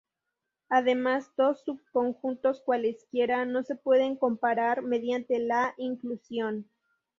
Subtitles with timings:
[0.69, 6.67] Además dos subconjuntos cualesquiera no se pueden comparar mediante la inclusión.